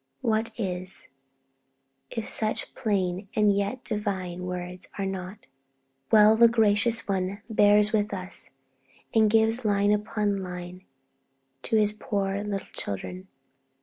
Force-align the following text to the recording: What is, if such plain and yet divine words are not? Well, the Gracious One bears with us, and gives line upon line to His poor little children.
What 0.21 0.49
is, 0.57 1.09
if 2.09 2.27
such 2.27 2.73
plain 2.73 3.27
and 3.35 3.55
yet 3.55 3.83
divine 3.83 4.47
words 4.47 4.89
are 4.97 5.05
not? 5.05 5.45
Well, 6.11 6.35
the 6.35 6.47
Gracious 6.47 7.07
One 7.07 7.43
bears 7.51 7.93
with 7.93 8.11
us, 8.11 8.49
and 9.13 9.29
gives 9.29 9.63
line 9.63 9.91
upon 9.91 10.41
line 10.41 10.85
to 11.61 11.75
His 11.75 11.93
poor 11.93 12.41
little 12.43 12.65
children. 12.73 13.27